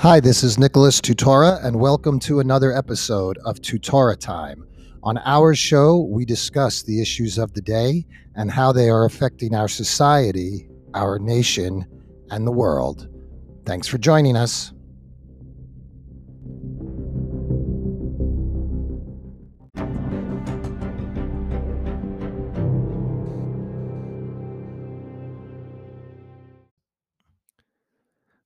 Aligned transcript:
Hi, 0.00 0.18
this 0.18 0.42
is 0.42 0.58
Nicholas 0.58 0.98
Tutora, 0.98 1.62
and 1.62 1.78
welcome 1.78 2.18
to 2.20 2.40
another 2.40 2.74
episode 2.74 3.36
of 3.44 3.60
Tutora 3.60 4.18
Time. 4.18 4.66
On 5.02 5.18
our 5.26 5.54
show, 5.54 5.98
we 5.98 6.24
discuss 6.24 6.82
the 6.82 7.02
issues 7.02 7.36
of 7.36 7.52
the 7.52 7.60
day 7.60 8.06
and 8.34 8.50
how 8.50 8.72
they 8.72 8.88
are 8.88 9.04
affecting 9.04 9.54
our 9.54 9.68
society, 9.68 10.70
our 10.94 11.18
nation, 11.18 11.84
and 12.30 12.46
the 12.46 12.50
world. 12.50 13.10
Thanks 13.66 13.86
for 13.86 13.98
joining 13.98 14.36
us. 14.36 14.72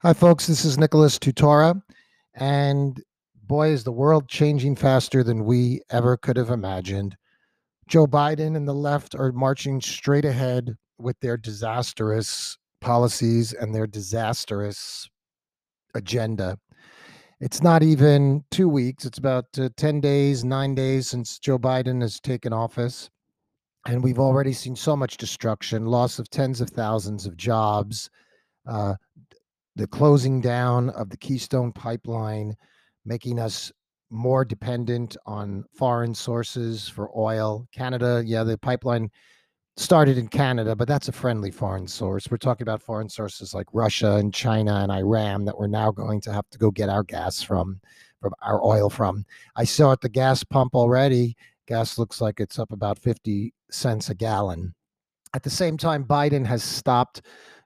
Hi, 0.07 0.13
folks. 0.13 0.47
This 0.47 0.67
is 0.67 0.77
Nicholas 0.77 1.19
Tutora. 1.19 1.81
And 2.35 3.03
boy, 3.45 3.71
is 3.71 3.85
the 3.85 3.91
world 3.91 4.29
changing 4.29 4.77
faster 4.77 5.25
than 5.25 5.47
we 5.47 5.81
ever 5.89 6.19
could 6.19 6.37
have 6.37 6.51
imagined. 6.51 7.17
Joe 7.89 8.07
Biden 8.07 8.55
and 8.55 8.69
the 8.69 8.75
left 8.75 9.15
are 9.15 9.33
marching 9.33 9.81
straight 9.81 10.27
ahead 10.27 10.77
with 10.99 11.19
their 11.21 11.39
disastrous 11.39 12.59
policies 12.83 13.55
and 13.55 13.75
their 13.75 13.87
disastrous 13.87 15.09
agenda. 15.95 16.59
It's 17.41 17.63
not 17.63 17.83
even 17.83 18.45
two 18.51 18.69
weeks, 18.69 19.07
it's 19.07 19.17
about 19.17 19.47
uh, 19.59 19.71
10 19.79 20.03
days, 20.03 20.45
nine 20.45 20.75
days 20.75 21.09
since 21.09 21.39
Joe 21.39 21.59
Biden 21.59 22.03
has 22.03 22.21
taken 22.21 22.53
office. 22.53 23.09
And 23.87 24.05
we've 24.05 24.21
already 24.21 24.53
seen 24.53 24.77
so 24.77 24.97
much 24.97 25.17
destruction, 25.17 25.87
loss 25.87 26.19
of 26.19 26.29
tens 26.29 26.61
of 26.61 26.69
thousands 26.69 27.25
of 27.25 27.39
jobs, 27.39 28.11
uh, 28.69 28.97
the 29.77 29.87
closing 29.87 30.41
down 30.41 30.91
of 30.91 31.11
the 31.11 31.17
Keystone 31.17 31.73
Pipeline, 31.73 32.55
making 33.05 33.39
us 33.39 33.73
more 34.11 34.45
dependent 34.45 35.17
on 35.27 35.65
foreign 35.75 36.15
sources 36.15 36.89
for 36.89 37.11
oil. 37.19 37.67
Canada, 37.73 38.23
yeah, 38.25 38.45
the 38.45 38.57
pipeline 38.57 39.11
started 39.77 40.17
in 40.19 40.29
Canada, 40.29 40.77
but 40.77 40.87
that's 40.87 41.09
a 41.09 41.13
friendly 41.13 41.51
foreign 41.51 41.89
source. 41.89 42.31
We're 42.31 42.37
talking 42.37 42.63
about 42.63 42.83
foreign 42.83 43.09
sources 43.09 43.55
like 43.55 43.67
Russia 43.73 44.17
and 44.17 44.33
China 44.33 44.77
and 44.77 44.93
Iran 44.93 45.45
that 45.47 45.59
we're 45.59 45.67
now 45.67 45.91
going 45.91 46.21
to 46.23 46.33
have 46.33 46.49
to 46.51 46.59
go 46.59 46.71
get 46.71 46.89
our 46.89 47.03
gas 47.03 47.43
from, 47.43 47.81
from 48.21 48.33
our 48.41 48.65
oil 48.65 48.89
from. 48.89 49.25
I 49.57 49.65
saw 49.65 49.91
at 49.91 50.01
the 50.01 50.09
gas 50.09 50.45
pump 50.45 50.77
already, 50.77 51.37
gas 51.67 51.99
looks 51.99 52.21
like 52.21 52.39
it's 52.39 52.59
up 52.59 52.71
about 52.71 53.01
50 53.01 53.53
cents 53.71 54.11
a 54.11 54.15
gallon. 54.15 54.75
At 55.35 55.43
the 55.43 55.51
same 55.51 55.77
time, 55.77 56.05
Biden 56.05 56.47
has 56.47 56.63
stopped 56.63 57.23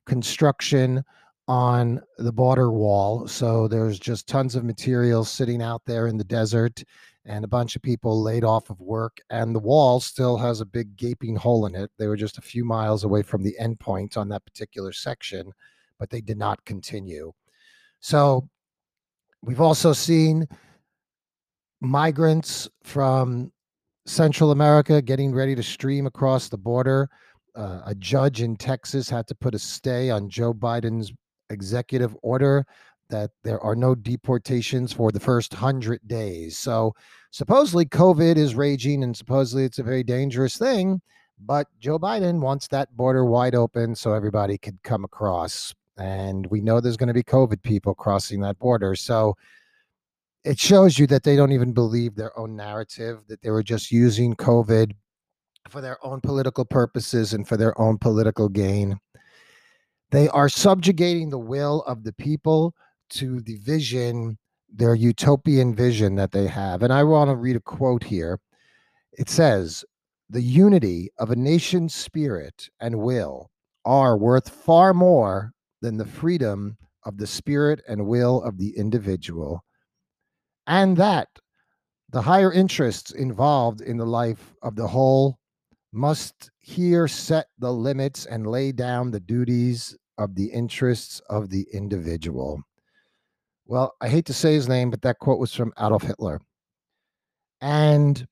construction 0.07 1.05
on 1.49 2.01
the 2.19 2.33
border 2.33 2.71
wall. 2.71 3.27
So 3.27 3.67
there's 3.67 3.99
just 3.99 4.29
tons 4.29 4.55
of 4.55 4.65
material 4.65 5.25
sitting 5.25 5.63
out 5.63 5.83
there 5.87 6.07
in 6.07 6.19
the 6.19 6.25
desert 6.25 6.85
and 7.25 7.43
a 7.43 7.49
bunch 7.49 7.75
of 7.75 7.83
people 7.83 8.23
laid 8.23 8.45
off 8.45 8.69
of 8.69 8.79
work. 8.81 9.19
And 9.31 9.55
the 9.55 9.61
wall 9.61 9.99
still 9.99 10.37
has 10.37 10.61
a 10.61 10.67
big 10.67 10.95
gaping 10.97 11.37
hole 11.37 11.67
in 11.67 11.75
it. 11.75 11.91
They 11.99 12.07
were 12.07 12.17
just 12.17 12.39
a 12.39 12.43
few 12.43 12.65
miles 12.65 13.05
away 13.05 13.23
from 13.23 13.43
the 13.43 13.57
endpoint 13.61 14.19
on 14.19 14.29
that 14.29 14.45
particular 14.45 14.93
section, 14.93 15.53
but 15.99 16.11
they 16.11 16.21
did 16.21 16.39
not 16.39 16.63
continue. 16.67 17.33
So 18.01 18.49
we've 19.43 19.61
also 19.61 19.95
seen 19.95 20.47
migrants 21.81 22.69
from 22.85 23.53
Central 24.07 24.51
America 24.51 25.01
getting 25.01 25.35
ready 25.35 25.55
to 25.55 25.63
stream 25.63 26.07
across 26.07 26.49
the 26.49 26.59
border. 26.59 27.09
Uh, 27.57 27.81
a 27.87 27.95
judge 27.95 28.43
in 28.43 28.57
Texas 28.57 29.09
had 29.09 29.27
to 29.27 29.35
put 29.35 29.55
a 29.55 29.59
stay 29.59 30.11
on 30.11 30.29
Joe 30.29 30.55
Biden's 30.55 31.13
executive 31.51 32.17
order 32.23 32.67
that 33.11 33.31
there 33.43 33.61
are 33.61 33.75
no 33.75 33.95
deportations 33.95 34.93
for 34.93 35.11
the 35.11 35.21
first 35.21 35.53
100 35.53 36.07
days. 36.07 36.59
So 36.59 36.95
supposedly 37.31 37.87
COVID 37.87 38.37
is 38.37 38.55
raging 38.55 39.03
and 39.03 39.17
supposedly 39.17 39.65
it's 39.65 39.79
a 39.79 39.83
very 39.83 40.03
dangerous 40.03 40.57
thing, 40.59 41.01
but 41.41 41.67
Joe 41.79 41.99
Biden 41.99 42.41
wants 42.41 42.69
that 42.69 42.95
border 42.97 43.25
wide 43.25 43.55
open 43.55 43.95
so 43.95 44.13
everybody 44.13 44.59
could 44.59 44.83
come 44.83 45.05
across. 45.05 45.75
And 45.97 46.47
we 46.47 46.61
know 46.61 46.81
there's 46.81 46.97
going 46.97 47.09
to 47.09 47.15
be 47.15 47.23
COVID 47.23 47.63
people 47.63 47.95
crossing 47.95 48.41
that 48.41 48.59
border. 48.59 48.95
So 48.95 49.35
it 50.45 50.59
shows 50.59 50.99
you 50.99 51.07
that 51.09 51.25
they 51.25 51.35
don't 51.35 51.53
even 51.53 51.73
believe 51.73 52.15
their 52.15 52.39
own 52.39 52.55
narrative, 52.57 53.23
that 53.29 53.43
they 53.43 53.51
were 53.51 53.63
just 53.63 53.91
using 53.91 54.35
COVID 54.37 54.93
for 55.69 55.81
their 55.81 56.05
own 56.05 56.21
political 56.21 56.65
purposes 56.65 57.33
and 57.33 57.47
for 57.47 57.57
their 57.57 57.79
own 57.81 57.99
political 57.99 58.49
gain. 58.49 58.99
They 60.11 60.29
are 60.29 60.49
subjugating 60.49 61.31
the 61.31 61.39
will 61.39 61.83
of 61.83 62.05
the 62.05 62.13
people 62.13 62.75
to 63.11 63.41
the 63.41 63.57
vision, 63.57 64.39
their 64.73 64.95
utopian 64.95 65.75
vision 65.75 66.15
that 66.17 66.33
they 66.33 66.47
have. 66.47 66.83
And 66.83 66.93
I 66.93 67.05
want 67.05 67.31
to 67.31 67.37
read 67.37 67.57
a 67.57 67.61
quote 67.61 68.05
here. 68.05 68.41
It 69.13 69.29
says, 69.29 69.85
The 70.31 70.43
unity 70.43 71.11
of 71.19 71.31
a 71.31 71.37
nation's 71.37 71.95
spirit 71.95 72.69
and 72.81 73.01
will 73.01 73.51
are 73.85 74.17
worth 74.17 74.49
far 74.49 74.95
more 74.95 75.53
than 75.81 75.97
the 75.97 76.07
freedom 76.07 76.77
of 77.05 77.19
the 77.19 77.27
spirit 77.27 77.81
and 77.89 78.07
will 78.07 78.43
of 78.43 78.59
the 78.59 78.77
individual. 78.77 79.65
And 80.67 80.97
that 80.97 81.29
the 82.11 82.23
higher 82.23 82.53
interests 82.53 83.11
involved 83.11 83.81
in 83.81 83.99
the 83.99 84.07
life 84.07 84.55
of 84.63 84.77
the 84.77 84.89
whole 84.89 85.39
must 85.93 86.51
here 86.59 87.09
set 87.09 87.47
the 87.59 87.73
limits 87.73 88.27
and 88.27 88.47
lay 88.47 88.73
down 88.73 89.11
the 89.11 89.21
duties 89.21 89.97
of 90.19 90.35
the 90.35 90.47
interests 90.47 91.21
of 91.31 91.51
the 91.51 91.67
individual. 91.73 92.63
Well, 93.67 93.95
I 94.01 94.09
hate 94.09 94.27
to 94.27 94.35
say 94.35 94.55
his 94.55 94.69
name, 94.69 94.91
but 94.91 95.03
that 95.03 95.19
quote 95.19 95.39
was 95.39 95.55
from 95.55 95.73
Adolf 95.79 96.03
Hitler. 96.03 96.41
And 97.61 98.27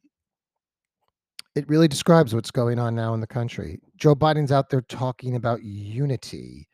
it 1.55 1.69
really 1.69 1.89
describes 1.89 2.35
what's 2.35 2.51
going 2.51 2.79
on 2.79 2.95
now 2.95 3.15
in 3.15 3.21
the 3.21 3.27
country. 3.27 3.79
Joe 3.97 4.15
Biden's 4.15 4.53
out 4.53 4.69
there 4.71 4.83
talking 4.83 5.37
about 5.37 5.63
unity 5.63 6.69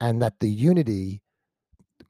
and 0.00 0.22
that 0.22 0.38
the 0.40 0.48
unity 0.48 1.20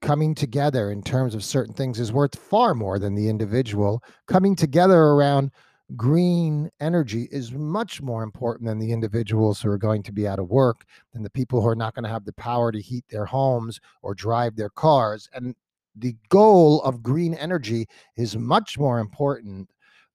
coming 0.00 0.34
together 0.34 0.90
in 0.90 1.02
terms 1.02 1.34
of 1.34 1.44
certain 1.44 1.74
things 1.74 2.00
is 2.00 2.12
worth 2.12 2.36
far 2.36 2.74
more 2.74 2.98
than 2.98 3.14
the 3.14 3.28
individual 3.28 4.02
coming 4.26 4.56
together 4.56 4.98
around 4.98 5.50
green 5.96 6.70
energy 6.80 7.28
is 7.30 7.52
much 7.52 8.00
more 8.00 8.22
important 8.22 8.68
than 8.68 8.78
the 8.78 8.92
individuals 8.92 9.60
who 9.60 9.70
are 9.70 9.78
going 9.78 10.02
to 10.04 10.12
be 10.12 10.26
out 10.26 10.38
of 10.38 10.50
work, 10.50 10.84
than 11.12 11.22
the 11.22 11.30
people 11.30 11.60
who 11.60 11.68
are 11.68 11.76
not 11.76 11.94
going 11.94 12.04
to 12.04 12.10
have 12.10 12.24
the 12.24 12.32
power 12.34 12.70
to 12.72 12.80
heat 12.80 13.04
their 13.10 13.24
homes 13.24 13.80
or 14.02 14.14
drive 14.14 14.56
their 14.56 14.70
cars. 14.70 15.28
And 15.32 15.54
the 15.96 16.16
goal 16.28 16.82
of 16.82 17.02
green 17.02 17.34
energy 17.34 17.86
is 18.16 18.36
much 18.36 18.78
more 18.78 18.98
important 18.98 19.70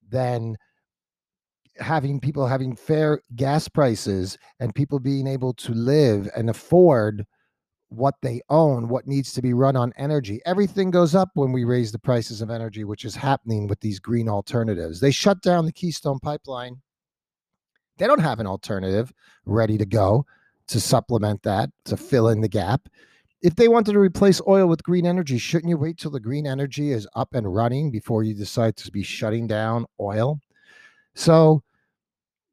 than 0.09 0.56
having 1.78 2.19
people 2.19 2.47
having 2.47 2.75
fair 2.75 3.22
gas 3.36 3.68
prices 3.68 4.38
and 4.59 4.74
people 4.74 5.00
being 5.00 5.28
able 5.28 5.53
to 5.53 5.74
live 5.74 6.30
and 6.36 6.50
afford 6.50 7.25
what 7.90 8.16
they 8.22 8.41
own, 8.50 8.88
what 8.88 9.07
needs 9.07 9.34
to 9.34 9.41
be 9.41 9.53
run 9.53 9.75
on 9.75 9.94
energy. 9.97 10.41
Everything 10.46 10.91
goes 10.91 11.16
up 11.16 11.29
when 11.34 11.51
we 11.51 11.63
raise 11.63 11.91
the 11.91 12.00
prices 12.00 12.41
of 12.41 12.50
energy, 12.50 12.84
which 12.84 13.06
is 13.06 13.16
happening 13.16 13.68
with 13.68 13.79
these 13.79 14.00
green 14.00 14.28
alternatives. 14.28 15.00
They 15.00 15.12
shut 15.12 15.41
down 15.41 15.66
the 15.66 15.72
Keystone 15.72 16.19
pipeline. 16.19 16.81
They 17.97 18.07
don't 18.07 18.19
have 18.19 18.40
an 18.40 18.47
alternative 18.47 19.13
ready 19.45 19.78
to 19.78 19.85
go 19.85 20.25
to 20.68 20.79
supplement 20.79 21.44
that, 21.44 21.69
to 21.85 21.95
fill 21.95 22.29
in 22.29 22.41
the 22.41 22.47
gap. 22.47 22.90
If 23.41 23.56
they 23.56 23.68
wanted 23.68 23.94
to 23.94 24.00
replace 24.00 24.41
oil 24.47 24.68
with 24.68 24.84
green 24.84 25.06
energy, 25.06 25.38
shouldn't 25.38 25.69
you 25.69 25.78
wait 25.78 25.97
till 25.97 26.12
the 26.12 26.19
green 26.19 26.47
energy 26.47 26.91
is 26.91 27.07
up 27.16 27.35
and 27.35 27.53
running 27.53 27.91
before 27.91 28.24
you 28.24 28.34
decide 28.34 28.75
to 28.78 28.91
be 28.91 29.03
shutting 29.03 29.45
down 29.45 29.86
oil? 30.00 30.39
So, 31.13 31.62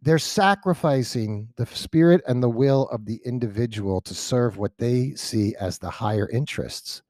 they're 0.02 0.18
sacrificing 0.18 1.48
the 1.56 1.66
spirit 1.66 2.20
and 2.26 2.42
the 2.42 2.48
will 2.48 2.88
of 2.88 3.06
the 3.06 3.20
individual 3.24 4.00
to 4.00 4.14
serve 4.14 4.58
what 4.58 4.76
they 4.76 5.14
see 5.14 5.54
as 5.60 5.78
the 5.78 5.90
higher 5.90 6.28
interests. 6.30 7.02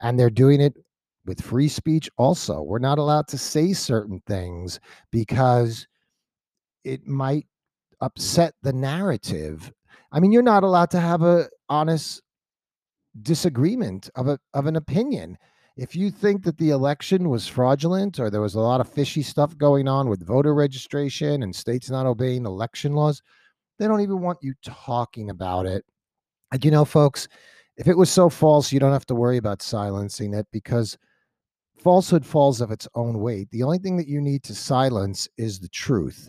And 0.00 0.18
they're 0.18 0.30
doing 0.30 0.60
it 0.60 0.74
with 1.26 1.42
free 1.42 1.68
speech 1.68 2.08
also. 2.16 2.62
We're 2.62 2.78
not 2.78 2.98
allowed 2.98 3.26
to 3.28 3.38
say 3.38 3.72
certain 3.72 4.22
things 4.26 4.78
because 5.10 5.88
it 6.84 7.06
might 7.06 7.46
upset 8.00 8.54
the 8.62 8.72
narrative. 8.72 9.72
I 10.12 10.20
mean, 10.20 10.30
you're 10.30 10.42
not 10.42 10.62
allowed 10.62 10.90
to 10.92 11.00
have 11.00 11.22
a 11.22 11.48
honest 11.68 12.22
disagreement 13.20 14.08
of 14.14 14.28
a 14.28 14.38
of 14.54 14.66
an 14.66 14.76
opinion 14.76 15.36
if 15.78 15.94
you 15.94 16.10
think 16.10 16.42
that 16.42 16.58
the 16.58 16.70
election 16.70 17.28
was 17.28 17.46
fraudulent 17.46 18.18
or 18.18 18.30
there 18.30 18.40
was 18.40 18.56
a 18.56 18.60
lot 18.60 18.80
of 18.80 18.88
fishy 18.88 19.22
stuff 19.22 19.56
going 19.56 19.86
on 19.86 20.08
with 20.08 20.26
voter 20.26 20.52
registration 20.52 21.44
and 21.44 21.54
states 21.54 21.88
not 21.88 22.04
obeying 22.04 22.44
election 22.44 22.94
laws, 22.94 23.22
they 23.78 23.86
don't 23.86 24.00
even 24.00 24.20
want 24.20 24.38
you 24.42 24.54
talking 24.64 25.30
about 25.30 25.66
it. 25.66 25.84
You 26.60 26.72
know, 26.72 26.84
folks, 26.84 27.28
if 27.76 27.86
it 27.86 27.96
was 27.96 28.10
so 28.10 28.28
false, 28.28 28.72
you 28.72 28.80
don't 28.80 28.92
have 28.92 29.06
to 29.06 29.14
worry 29.14 29.36
about 29.36 29.62
silencing 29.62 30.34
it 30.34 30.48
because 30.50 30.98
falsehood 31.78 32.26
falls 32.26 32.60
of 32.60 32.72
its 32.72 32.88
own 32.96 33.20
weight. 33.20 33.48
The 33.52 33.62
only 33.62 33.78
thing 33.78 33.96
that 33.98 34.08
you 34.08 34.20
need 34.20 34.42
to 34.44 34.56
silence 34.56 35.28
is 35.36 35.60
the 35.60 35.68
truth, 35.68 36.28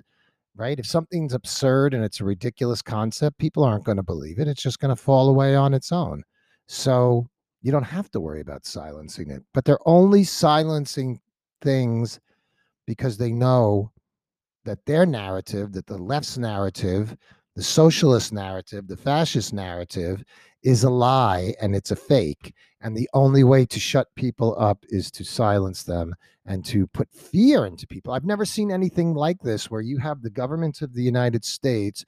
right? 0.56 0.78
If 0.78 0.86
something's 0.86 1.34
absurd 1.34 1.96
and 1.96 2.04
it's 2.04 2.20
a 2.20 2.26
ridiculous 2.26 2.84
concept, 2.84 3.40
people 3.40 3.64
aren't 3.64 3.86
going 3.86 3.98
to 3.98 4.04
believe 4.04 4.38
it. 4.38 4.48
It's 4.48 4.62
just 4.62 4.80
going 4.80 4.96
to 4.96 5.02
fall 5.02 5.28
away 5.28 5.56
on 5.56 5.74
its 5.74 5.92
own. 5.92 6.24
So 6.68 7.28
You 7.62 7.72
don't 7.72 7.84
have 7.84 8.10
to 8.12 8.20
worry 8.20 8.42
about 8.42 8.66
silencing 8.66 9.30
it. 9.30 9.44
But 9.54 9.66
they're 9.66 9.88
only 9.88 10.24
silencing 10.24 11.20
things 11.62 12.20
because 12.86 13.18
they 13.18 13.32
know 13.32 13.92
that 14.66 14.86
their 14.86 15.06
narrative, 15.06 15.74
that 15.74 15.88
the 15.88 15.98
left's 15.98 16.38
narrative, 16.38 17.16
the 17.56 17.64
socialist 17.64 18.32
narrative, 18.32 18.88
the 18.88 18.98
fascist 18.98 19.54
narrative 19.54 20.24
is 20.64 20.84
a 20.84 20.90
lie 20.90 21.54
and 21.62 21.76
it's 21.76 21.92
a 21.92 21.96
fake. 21.96 22.54
And 22.82 22.96
the 22.96 23.10
only 23.14 23.44
way 23.44 23.66
to 23.66 23.80
shut 23.80 24.08
people 24.16 24.56
up 24.60 24.86
is 24.90 25.12
to 25.12 25.24
silence 25.24 25.84
them 25.84 26.16
and 26.46 26.64
to 26.66 26.88
put 26.88 27.14
fear 27.14 27.66
into 27.66 27.88
people. 27.88 28.14
I've 28.14 28.26
never 28.26 28.46
seen 28.46 28.72
anything 28.72 29.14
like 29.14 29.42
this 29.42 29.70
where 29.70 29.82
you 29.82 29.98
have 29.98 30.22
the 30.22 30.30
government 30.30 30.82
of 30.82 30.94
the 30.94 31.04
United 31.04 31.44
States 31.44 32.06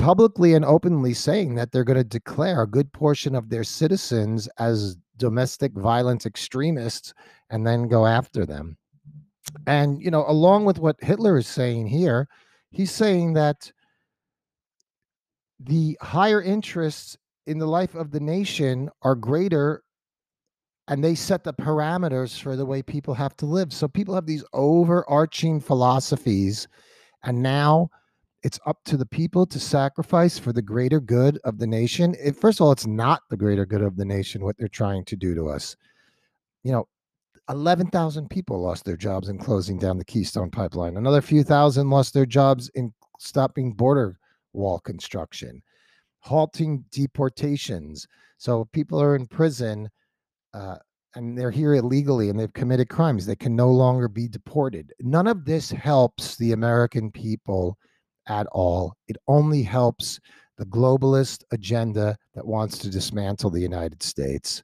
publicly 0.00 0.54
and 0.54 0.64
openly 0.64 1.14
saying 1.14 1.54
that 1.54 1.70
they're 1.70 1.84
going 1.84 1.96
to 1.96 2.04
declare 2.04 2.62
a 2.62 2.66
good 2.66 2.92
portion 2.92 3.34
of 3.34 3.50
their 3.50 3.64
citizens 3.64 4.48
as 4.58 4.96
domestic 5.16 5.72
violence 5.74 6.26
extremists 6.26 7.12
and 7.50 7.66
then 7.66 7.86
go 7.86 8.06
after 8.06 8.46
them. 8.46 8.76
And, 9.66 10.00
you 10.02 10.10
know, 10.10 10.24
along 10.26 10.64
with 10.64 10.78
what 10.78 10.96
Hitler 11.00 11.36
is 11.36 11.46
saying 11.46 11.86
here, 11.88 12.28
he's 12.70 12.90
saying 12.90 13.34
that 13.34 13.70
the 15.58 15.98
higher 16.00 16.40
interests 16.40 17.18
in 17.46 17.58
the 17.58 17.66
life 17.66 17.94
of 17.94 18.10
the 18.10 18.20
nation 18.20 18.88
are 19.02 19.14
greater 19.14 19.82
and 20.88 21.04
they 21.04 21.14
set 21.14 21.44
the 21.44 21.52
parameters 21.52 22.40
for 22.40 22.56
the 22.56 22.66
way 22.66 22.82
people 22.82 23.14
have 23.14 23.36
to 23.36 23.46
live. 23.46 23.72
So 23.72 23.86
people 23.86 24.14
have 24.14 24.26
these 24.26 24.44
overarching 24.52 25.60
philosophies, 25.60 26.66
and 27.22 27.42
now 27.42 27.90
it's 28.42 28.58
up 28.66 28.78
to 28.84 28.96
the 28.96 29.06
people 29.06 29.46
to 29.46 29.60
sacrifice 29.60 30.38
for 30.38 30.52
the 30.52 30.62
greater 30.62 31.00
good 31.00 31.38
of 31.44 31.58
the 31.58 31.66
nation. 31.66 32.14
It, 32.22 32.36
first 32.36 32.60
of 32.60 32.64
all, 32.64 32.72
it's 32.72 32.86
not 32.86 33.22
the 33.28 33.36
greater 33.36 33.66
good 33.66 33.82
of 33.82 33.96
the 33.96 34.04
nation 34.04 34.44
what 34.44 34.56
they're 34.58 34.68
trying 34.68 35.04
to 35.06 35.16
do 35.16 35.34
to 35.34 35.48
us. 35.48 35.76
You 36.62 36.72
know, 36.72 36.88
11,000 37.50 38.30
people 38.30 38.60
lost 38.60 38.84
their 38.84 38.96
jobs 38.96 39.28
in 39.28 39.38
closing 39.38 39.78
down 39.78 39.98
the 39.98 40.04
Keystone 40.04 40.50
pipeline. 40.50 40.96
Another 40.96 41.20
few 41.20 41.42
thousand 41.42 41.90
lost 41.90 42.14
their 42.14 42.26
jobs 42.26 42.70
in 42.74 42.92
stopping 43.18 43.72
border 43.72 44.18
wall 44.52 44.78
construction, 44.78 45.62
halting 46.20 46.84
deportations. 46.90 48.06
So 48.38 48.66
people 48.72 49.02
are 49.02 49.16
in 49.16 49.26
prison 49.26 49.90
uh, 50.54 50.76
and 51.14 51.36
they're 51.36 51.50
here 51.50 51.74
illegally 51.74 52.30
and 52.30 52.38
they've 52.38 52.52
committed 52.52 52.88
crimes. 52.88 53.26
They 53.26 53.36
can 53.36 53.56
no 53.56 53.70
longer 53.70 54.08
be 54.08 54.28
deported. 54.28 54.92
None 55.00 55.26
of 55.26 55.44
this 55.44 55.70
helps 55.70 56.36
the 56.36 56.52
American 56.52 57.10
people 57.10 57.76
at 58.30 58.46
all. 58.46 58.94
It 59.08 59.18
only 59.28 59.62
helps 59.62 60.18
the 60.56 60.64
globalist 60.66 61.42
agenda 61.52 62.16
that 62.34 62.46
wants 62.46 62.78
to 62.78 62.88
dismantle 62.88 63.50
the 63.50 63.60
United 63.60 64.02
States. 64.02 64.62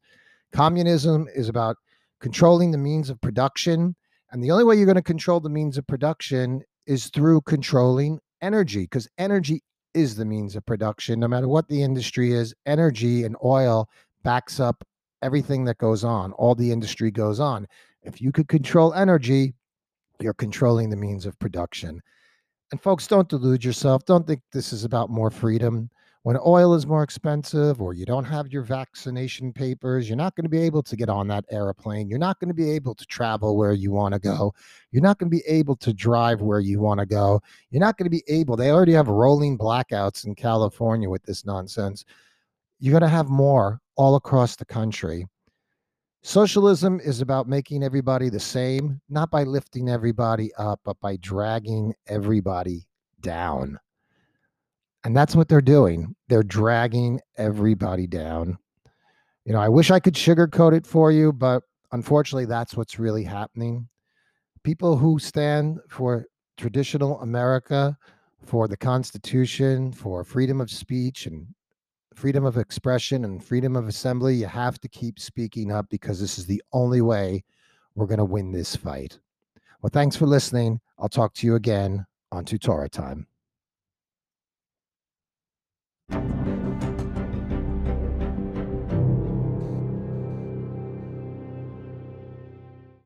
Communism 0.53 1.29
is 1.35 1.49
about 1.49 1.77
controlling 2.21 2.71
the 2.71 2.79
means 2.79 3.11
of 3.11 3.21
production. 3.21 3.95
And 4.31 4.43
the 4.43 4.51
only 4.51 4.65
way 4.65 4.77
you're 4.77 4.87
going 4.87 4.95
to 4.95 5.03
control 5.03 5.41
the 5.41 5.51
means 5.51 5.77
of 5.77 5.87
production 5.87 6.63
is 6.87 7.09
through 7.09 7.41
controlling 7.43 8.21
energy, 8.41 8.83
because 8.83 9.09
energy 9.19 9.63
is 9.95 10.15
the 10.15 10.25
means 10.25 10.55
of 10.55 10.65
production. 10.67 11.19
No 11.19 11.29
matter 11.29 11.49
what 11.49 11.69
the 11.69 11.83
industry 11.83 12.33
is, 12.33 12.55
energy 12.67 13.25
and 13.25 13.37
oil 13.45 13.89
backs 14.23 14.61
up 14.61 14.85
everything 15.23 15.65
that 15.65 15.79
goes 15.79 16.05
on. 16.05 16.33
All 16.33 16.55
the 16.55 16.71
industry 16.71 17.11
goes 17.11 17.41
on. 17.41 17.67
If 18.03 18.21
you 18.21 18.31
could 18.31 18.49
control 18.49 18.95
energy, 18.95 19.55
you're 20.21 20.35
controlling 20.35 20.91
the 20.91 20.97
means 20.97 21.27
of 21.27 21.39
production. 21.39 22.03
And 22.73 22.81
folks, 22.83 23.07
don't 23.07 23.29
delude 23.29 23.65
yourself. 23.65 24.05
Don't 24.05 24.27
think 24.27 24.41
this 24.53 24.73
is 24.73 24.85
about 24.85 25.11
more 25.11 25.31
freedom. 25.31 25.89
When 26.25 26.37
oil 26.45 26.75
is 26.75 26.89
more 26.89 27.05
expensive 27.05 27.81
or 27.81 27.95
you 27.95 28.05
don't 28.05 28.25
have 28.25 28.49
your 28.49 28.63
vaccination 28.63 29.53
papers, 29.53 30.09
you're 30.09 30.17
not 30.17 30.35
going 30.35 30.43
to 30.43 30.51
be 30.51 30.59
able 30.63 30.83
to 30.83 30.97
get 30.97 31.09
on 31.09 31.29
that 31.29 31.45
airplane. 31.53 32.09
You're 32.09 32.19
not 32.19 32.41
going 32.41 32.49
to 32.49 32.55
be 32.55 32.69
able 32.73 32.97
to 32.97 33.07
travel 33.07 33.57
where 33.57 33.73
you 33.73 33.93
want 33.93 34.15
to 34.15 34.19
go. 34.19 34.53
You're 34.91 35.05
not 35.05 35.19
going 35.19 35.31
to 35.31 35.37
be 35.37 35.45
able 35.47 35.77
to 35.77 35.93
drive 35.93 36.41
where 36.41 36.59
you 36.59 36.81
want 36.81 36.99
to 36.99 37.07
go. 37.07 37.41
You're 37.71 37.79
not 37.79 37.97
going 37.97 38.07
to 38.07 38.11
be 38.11 38.25
able, 38.27 38.57
they 38.57 38.73
already 38.73 38.95
have 38.95 39.07
rolling 39.07 39.57
blackouts 39.57 40.27
in 40.27 40.35
California 40.35 41.09
with 41.09 41.23
this 41.23 41.47
nonsense. 41.47 42.05
You're 42.81 42.99
going 42.99 43.09
to 43.09 43.09
have 43.09 43.29
more 43.29 43.81
all 43.95 44.17
across 44.17 44.57
the 44.57 44.65
country. 44.65 45.29
Socialism 46.27 46.99
is 46.99 47.21
about 47.21 47.49
making 47.49 47.85
everybody 47.85 48.29
the 48.29 48.41
same, 48.41 49.01
not 49.09 49.31
by 49.31 49.45
lifting 49.45 49.89
everybody 49.89 50.53
up, 50.59 50.81
but 50.85 50.99
by 50.99 51.15
dragging 51.19 51.95
everybody 52.09 52.89
down. 53.21 53.79
And 55.05 55.17
that's 55.17 55.37
what 55.37 55.49
they're 55.49 55.61
doing. 55.61 56.17
They're 56.27 56.43
dragging 56.43 57.21
everybody 57.39 58.09
down. 58.09 58.59
You 59.45 59.53
know, 59.53 59.61
I 59.61 59.69
wish 59.69 59.93
I 59.93 60.01
could 60.01 60.15
sugarcoat 60.15 60.77
it 60.77 60.85
for 60.85 61.13
you, 61.13 61.33
but 61.33 61.63
unfortunately, 61.93 62.47
that's 62.47 62.77
what's 62.77 62.99
really 62.99 63.23
happening. 63.23 63.87
People 64.65 64.97
who 64.97 65.21
stand 65.21 65.79
for 65.89 66.27
traditional 66.57 67.21
America, 67.21 67.97
for 68.45 68.67
the 68.67 68.77
Constitution, 68.77 69.93
for 69.93 70.25
freedom 70.25 70.61
of 70.61 70.73
speech 70.73 71.27
and 71.27 71.47
freedom 72.17 72.47
of 72.47 72.57
expression 72.57 73.25
and 73.25 73.45
freedom 73.45 73.77
of 73.77 73.87
assembly, 73.87 74.35
you 74.35 74.47
have 74.47 74.81
to 74.81 74.89
keep 74.89 75.21
speaking 75.21 75.71
up 75.71 75.87
because 75.91 76.19
this 76.19 76.39
is 76.39 76.47
the 76.47 76.63
only 76.73 77.03
way 77.03 77.45
we're 77.95 78.07
going 78.07 78.19
to 78.19 78.25
win 78.25 78.53
this 78.53 78.75
fight. 78.75 79.19
Well, 79.83 79.91
thanks 79.93 80.17
for 80.17 80.27
listening. 80.27 80.81
I'll 80.99 81.11
talk 81.11 81.35
to 81.35 81.47
you 81.47 81.55
again 81.55 82.07
on 82.33 82.47
Tutora 82.47 82.91
Time. 82.91 83.27